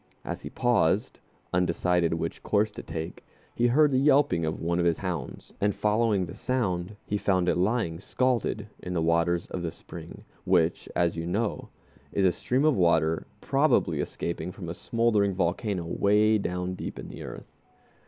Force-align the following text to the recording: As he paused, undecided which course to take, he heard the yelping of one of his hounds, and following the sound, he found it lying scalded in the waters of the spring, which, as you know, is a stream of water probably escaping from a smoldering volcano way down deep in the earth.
As 0.25 0.41
he 0.41 0.49
paused, 0.49 1.19
undecided 1.53 2.15
which 2.15 2.41
course 2.41 2.71
to 2.71 2.81
take, 2.81 3.23
he 3.53 3.67
heard 3.67 3.91
the 3.91 3.99
yelping 3.99 4.45
of 4.47 4.59
one 4.59 4.79
of 4.79 4.85
his 4.85 4.97
hounds, 4.97 5.53
and 5.61 5.75
following 5.75 6.25
the 6.25 6.33
sound, 6.33 6.95
he 7.05 7.19
found 7.19 7.47
it 7.47 7.55
lying 7.55 7.99
scalded 7.99 8.65
in 8.81 8.95
the 8.95 8.99
waters 9.03 9.45
of 9.51 9.61
the 9.61 9.69
spring, 9.69 10.23
which, 10.43 10.89
as 10.95 11.15
you 11.15 11.27
know, 11.27 11.69
is 12.13 12.25
a 12.25 12.31
stream 12.31 12.65
of 12.65 12.75
water 12.75 13.27
probably 13.41 13.99
escaping 13.99 14.51
from 14.51 14.69
a 14.69 14.73
smoldering 14.73 15.35
volcano 15.35 15.85
way 15.85 16.39
down 16.39 16.73
deep 16.73 16.97
in 16.97 17.07
the 17.07 17.21
earth. 17.21 17.53